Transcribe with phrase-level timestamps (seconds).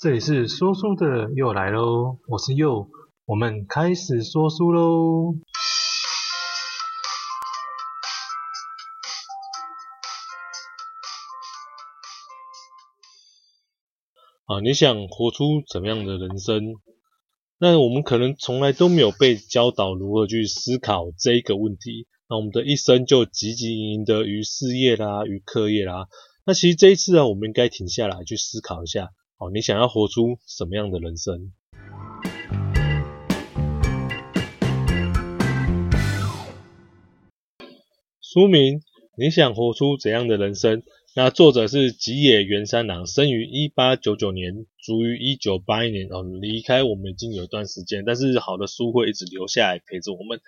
[0.00, 2.88] 这里是说书的又来喽，我是佑，
[3.26, 5.34] 我们开始说书喽。
[14.46, 16.76] 啊，你想活出怎么样的人生？
[17.58, 22.08] 那我们可能从来都没有被教导如何去思考这一个问题。
[22.26, 26.06] 那我们的一生就汲汲营营的于事业啦，于课业啦。
[26.46, 29.10] 那其实这一次啊，我们应该停下来去思考一下。
[29.40, 31.50] 哦，你想要活出什么样的人生？
[38.20, 38.82] 书名：
[39.16, 40.82] 你想活出怎样的人生？
[41.16, 46.06] 那作者是吉野源三郎，生于一八九九年，卒于一九八一年。
[46.10, 50.42] 哦，离开我们已经有一段时间，但是好的书会一直留下来陪着我们。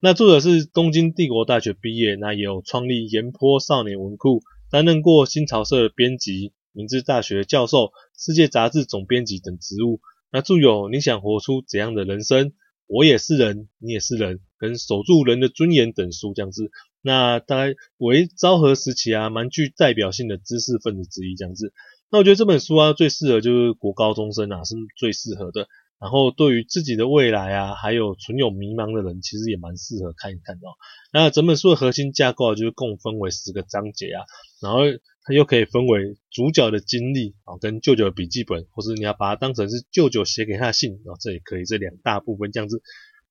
[0.00, 4.40] 那作者是东京帝国大学毕业，那也有创立岩波少年文库，
[4.70, 6.54] 担任过新潮社编辑。
[6.72, 10.00] 明治大学教授、世界杂志总编辑等职务。
[10.30, 12.46] 那著有《你想活出怎样的人生》、
[12.86, 16.70] 《我也是人，你也是人》跟《守住人的尊严》等书这样子。
[17.02, 21.72] 那大概为昭和时期啊，蛮具代表性的知识分子之一这样子。
[22.10, 25.66] 那我觉得这本书啊，最适合就是国高中生啊，是最适合的。
[26.02, 30.72] 然后对于自己的未来啊，还有存有迷茫的人，其实也蛮适合看一看的哦。
[31.12, 34.24] 那整本书的核心架构就是共分为十个章节啊，
[34.60, 34.80] 然后。
[35.24, 42.82] 它又可以分为主角的经历啊，跟舅舅的笔记本，或是你要把它当成是舅舅写给他的信啊，这也可以，这两大部分这样子。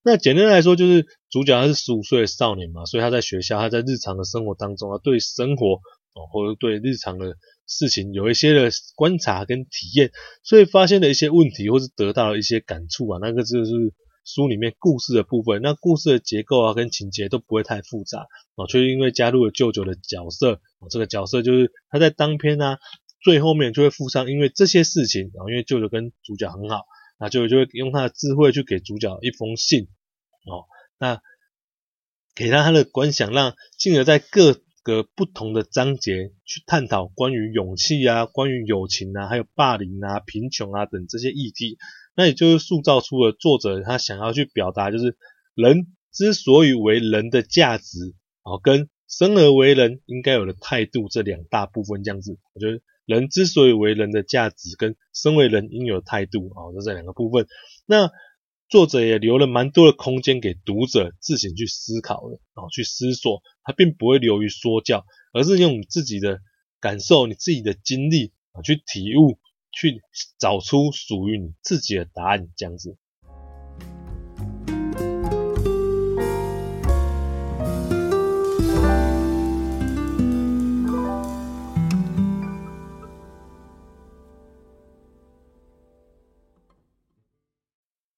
[0.01, 5.81] 那简单来说，就是主角他是十五岁的少年嘛，所以他在学校，他在日常的生活当中啊，对生活
[6.13, 7.35] 哦，或者对日常的
[7.71, 10.11] 事情有一些的观察跟体验，
[10.43, 13.71] 所以发现了一些问题，或是得到了一些感触啊，那个就是。
[14.23, 22.77] 书里面故事的部分，那故事的结构啊跟情节都不会太复杂哦，却因为加入了舅舅的角色哦，这个角色就是他在当篇啊
[23.23, 26.83] 最后面就会附上，因为这些事情，然后因为舅舅跟主角很好，
[27.19, 29.87] 那舅舅就会用他的智慧去给主角一封信
[30.45, 30.69] 哦，
[30.99, 31.19] 那
[32.35, 41.77] 给他他的观想，让进而在各个不同的章节去探讨关于勇气啊、关于友情啊、还有霸凌啊、贫穷啊等这些议题。
[42.15, 45.15] 那也就是塑造出了作者他想要去表达，就是
[45.55, 52.37] 人之所以为人的价值，哦，跟生而为人应该有的态度这两大部分这样子。
[52.53, 57.47] 我觉得人之所以为人的价值跟身为人应有的态度，哦，这这两个部分。
[57.85, 58.11] 那
[58.71, 63.43] 作者也留了蛮多的空间给读者自行去思考的，哦，去思索。
[63.63, 66.39] 他并不会流于说教，而是用你自己的
[66.79, 69.37] 感受、你自己的经历啊去体悟。
[69.73, 70.01] 去
[70.37, 72.97] 找出属于你自己的答案，这样子。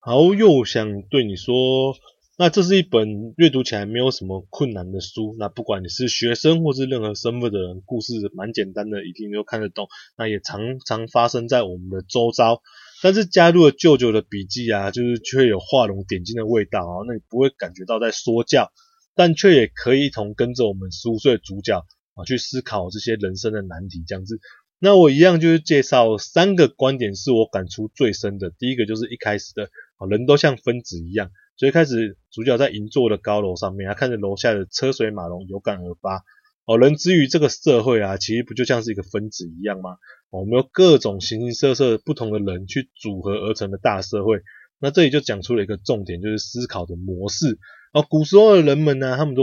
[0.06, 1.96] 好，又想对你说。
[2.36, 5.34] 那这是一本阅读起来没有什么困难的书。
[5.38, 9.88] 那不管你是学生或是任何身份的人，故事蛮简单的，一定都看得懂。
[10.18, 12.60] 那也常常发生在我们的周遭。
[13.02, 17.00] 但是加入了舅舅的笔记啊，就是却有画龙点睛的味道啊。
[17.08, 18.70] 那你不会感觉到在说教，
[19.14, 21.78] 但却也可以一同跟着我们十五岁的主角
[22.12, 24.38] 啊去思考这些人生的难题这样子。
[24.80, 28.52] 那我一样就是介绍三个观点是我感触最深的。
[28.58, 31.30] 第一个就是一开始的啊，人都像分子一样。
[31.56, 36.24] 所以开始，主角在银座的高楼上面，他看着楼下的车水马龙，有感而发。
[36.66, 39.92] 哦，人之于这个社会啊，其实不就像是一个分子一样吗？
[40.30, 44.40] 哦，我们有各种形形色色不同的人去组合而成的大社会。
[44.80, 47.58] 那这里就讲出了一个重点，就是思考的模式。
[47.92, 49.42] 哦，古时候的人们呢，他们都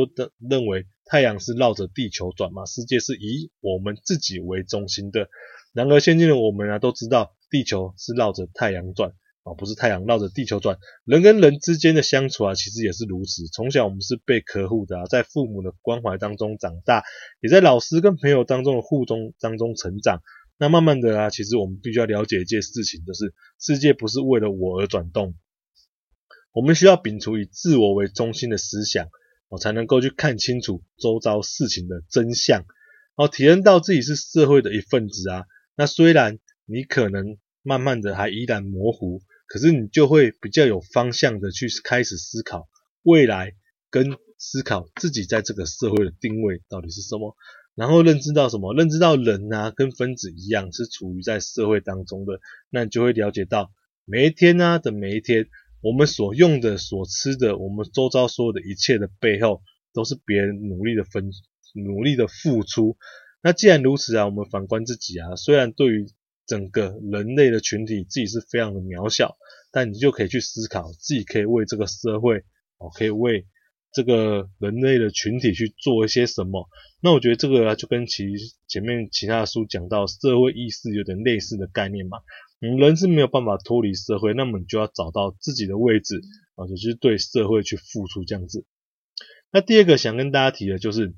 [0.49, 5.29] 认为太阳是绕着地球转嘛，世界是以我们自己为中心的。
[5.71, 9.13] 然而，现今的我们啊，都知道地球是绕着太阳转。
[9.43, 13.47] 啊，不是太阳绕着地球转，人跟人之间的相处啊，其实也是如此。
[13.47, 17.03] 从小我们是被呵护的啊，在父母的关怀当中长大，
[17.41, 20.21] 也在老师跟朋友当中的互动当中成长。
[20.59, 25.33] 那慢慢的啊，其实我们必须要了解一件事情，就是世界不是为了我而转动。
[26.53, 29.07] 我们需要摒除以自我为中心的思想，
[29.49, 32.63] 我才能够去看清楚周遭事情的真相，
[33.15, 35.45] 哦，体验到自己是社会的一份子啊。
[35.75, 36.37] 那虽然
[36.67, 39.19] 你可能慢慢的还依然模糊。
[39.51, 42.69] 可是你就会比较有方向的去开始思考
[43.03, 43.51] 未来，
[43.89, 47.35] 跟思考自己在这个社会的定位到底是什么，
[47.75, 48.73] 然后认知到什么？
[48.73, 52.39] 认知到人啊，跟分子一样是处于在社会当中的，
[52.69, 53.73] 那你就会了解到
[54.05, 55.49] 每一天啊的每一天，
[55.81, 59.61] 我们所用的、所吃的，我们周遭所有的一切的背后，
[59.91, 61.29] 都是别人努力的分、
[61.75, 62.95] 努力的付出。
[63.41, 66.07] 那既然如此啊，我们反观自己啊，虽然对于
[66.51, 69.37] 整个人类的群体自己是非常的渺小，
[69.71, 72.39] 但你就可以去思考，自己可以为这个社会，
[72.77, 73.47] 哦，可以为
[73.93, 76.67] 这个人类的群体去做一些什么。
[77.01, 78.25] 那我觉得这个啊，就跟其
[78.67, 82.17] 前面其他的书讲到社会意识有点类似的概念嘛。
[82.59, 86.19] 嗯，人是没有办法脱离社会，那么你就要找到自己的位置
[86.55, 88.65] 啊，就是对社会去付出这样子。
[89.53, 91.13] 那第二个想跟大家提的就是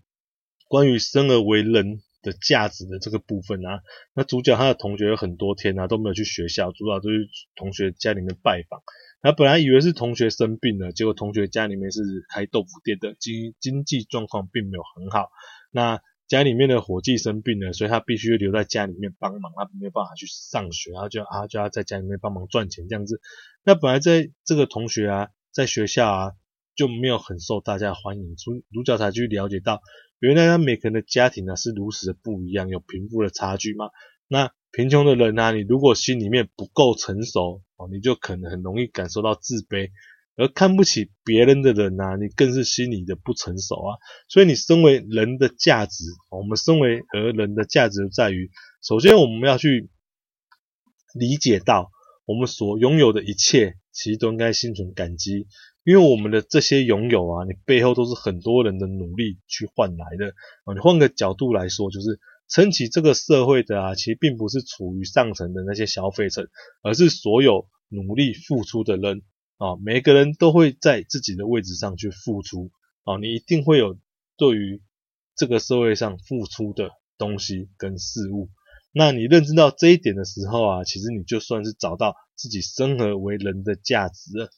[0.67, 3.83] 关于生而为人的价值的这个部分啊。
[4.15, 8.81] 那主角他的同学有很多天啊都没有去学校，主角都是同学家里面拜访。
[9.21, 15.29] 他本来以为是同学生病了，结果同学家里面是开豆腐店的，经经济状况并没有很好。
[15.71, 23.21] 那家里面的伙计生病了，所以他必须留在家里面帮忙，他没有办法去上学，然后就啊就要在家里面帮忙赚钱这样子。
[23.63, 26.31] 那本来在这个同学啊，在学校啊
[26.75, 29.81] 就没有很受大家欢迎，从主角才去了解到，
[30.19, 33.89] 原来他每个人的家庭呢是如此的不一样，有贫富的差距嘛。
[34.27, 39.89] 那贫穷的人啊，你如果心里面不够成熟哦，你就可能很容易感受到自卑。
[40.35, 43.93] 而看不起别人的人啊，你更是心里的不成熟啊。
[44.27, 48.49] 所以你身为人的价值，我们身为而人的价值在于，
[48.81, 49.91] 首先我们要去
[51.13, 51.91] 理解到，
[52.25, 55.45] 我们所拥有的一切，其实都应该心存感激，
[55.83, 60.27] 因为我们的这些拥有啊，你背后都是很多人的努力去换来的
[60.65, 60.73] 啊。
[60.73, 66.47] 你换个角度来说，就是撑起这个社会的啊，其实并不是处于上层的那些消费层，
[66.81, 69.21] 而是所有努力付出的人。
[69.57, 72.71] 啊，每个人都会在自己的位置上去付出
[73.03, 73.97] 啊，你一定会有
[74.35, 74.81] 对于
[75.37, 78.49] 这个社会上付出的东西跟事物。
[78.91, 84.49] 那你认知到这一点的时候啊，其实你就算是找到自己生而为人的价值了。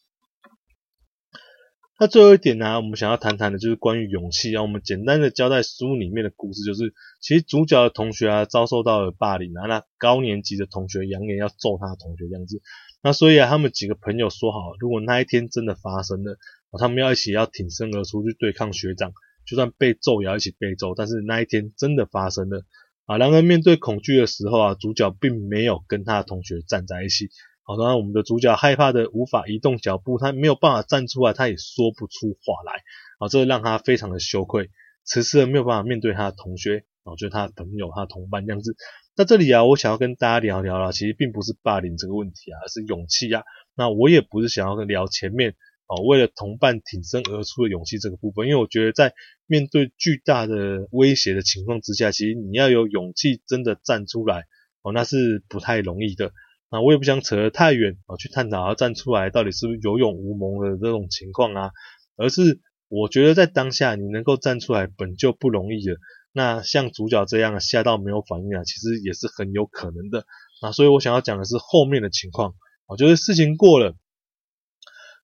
[1.98, 4.62] 那最后一点呢，我们想要谈谈的就是关于勇气啊。
[4.62, 12.62] 我们简单的交代书里面的故事，就是其实主角的同学啊遭受到了霸凌啊，那高年级的同学扬言要揍他的同学这样子。
[13.02, 16.38] 那所以啊，他们几个朋友说好，如果那一天真的发生了，
[16.78, 19.14] 他们要一起要挺身而出去对抗学长，
[19.46, 20.96] 就算被揍也要一起被揍。
[20.96, 22.66] 但是那一天真的发生了
[23.06, 23.18] 啊！
[23.18, 27.30] 然而面对恐惧的时候啊，主角并没有跟他的同学站在一起。
[27.68, 32.84] 好，当然我们的主角害怕的无法移动脚步，他没有办法站出来，他也说不出话来。
[33.18, 34.70] 啊，这让他非常的羞愧，
[35.04, 38.76] 迟迟没有办法面对他的同学，啊，就是他的朋友、他的同伴这样子。
[39.16, 43.42] 那这里啊，我想要跟大家聊聊啦，其实并不是霸凌这个问题啊，而是勇气啊。
[43.74, 45.56] 那我也不是想要跟聊前面
[45.88, 49.14] 哦，为了同伴挺身而出的勇气这个部分，因为我觉得在
[49.48, 54.44] 面对巨大的威胁的情况之下，其实你要有勇气真的站出来
[54.84, 56.32] 哦，那是不太容易的。
[56.76, 61.72] 那我也不想扯得太远啊，去探讨要站出来到底是不是有勇无谋的这种情况啊，
[62.18, 65.96] 而是我觉得在当下你能够站出来本就不容易了。
[66.34, 70.26] 那像主角这样吓到没有反应啊，其实也是很有可能的
[70.60, 72.56] 啊，所以我想要讲的是后面的情况
[72.88, 73.96] 我觉得事情过了，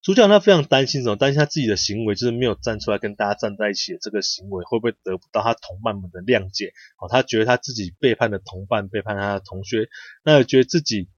[0.01, 1.17] 主角他非常担心什么？
[1.17, 6.71] 担心他自己的行为就是没有站出来跟大家站在一起的这个行为会不会得不到他同伴们的谅解？
[6.97, 9.89] 哦，他觉得他自己背叛了同伴，背叛他的同学，
[10.23, 11.09] 那觉得自己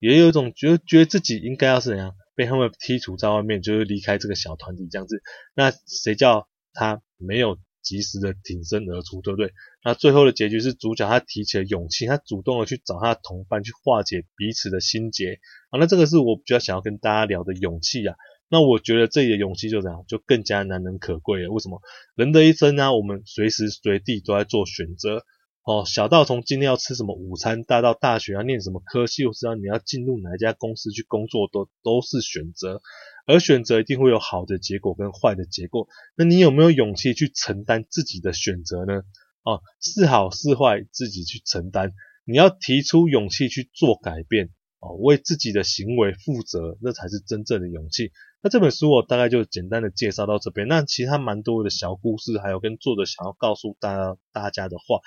[0.00, 5.22] 也有一种觉得觉得自己应该要是怎样被他们剔除在外面，就是离开这个小团体这样子。
[5.54, 7.56] 那谁叫他没有？
[7.82, 9.52] 及时的挺身而出，对不对？
[9.82, 15.40] 那最后的结局是主角他提起了勇气，他主动的去找他的同伴去化解彼此的心结。
[15.70, 18.14] 啊，那这个是我比较想要跟大家聊的勇气啊。
[18.50, 21.50] 那我觉得这里的勇气就这样，就更加难能可贵了。
[21.50, 21.80] 为什么？
[22.14, 25.24] 人的一生呢，我们随时随地都在做选择。
[25.70, 32.82] 哦，小到从今天要吃什么午餐，大到大学要念什么科系，或是要你要进入哪一家公司去工作，都都是选择。
[33.24, 35.86] 而选择一定会有好的结果跟坏的结果，
[36.16, 39.02] 那你有没有勇气去承担自己的选择呢？
[39.44, 41.92] 哦，是好是坏自己去承担，
[42.24, 44.50] 你要提出勇气去做改变，
[44.80, 48.10] 哦，为自己的行为负责，那才是真正的勇气。
[48.42, 55.00] 那这本书我大概就简单的介绍到这边，那其他蛮多的小故事，还有跟作者想要告诉大家大家的话，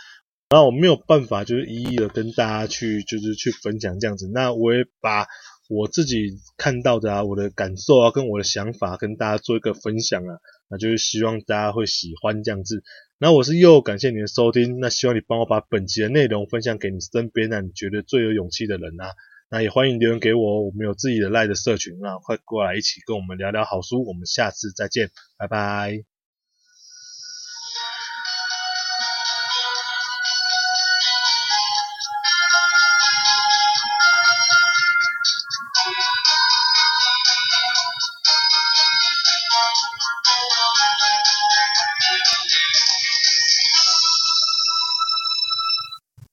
[0.56, 5.26] 那我没有办法就是一一的跟大家去就是去分享这样子，那我也把。
[5.70, 10.38] 我自己看到的啊，我的感受啊，跟我的想法跟大家做一个分享啊，
[10.70, 12.84] 那就是希望大家会喜欢这样子。
[13.18, 19.06] 那我是又，感谢你的收听，那希望你帮我把本集的内容分享给你身边让你觉得最有勇气的人啊。
[19.50, 24.06] 那也欢迎留言给我，我们有自己的赖的社群啊，快过来一起跟我们聊聊好书。
[24.06, 26.13] 我们下次再见，拜拜。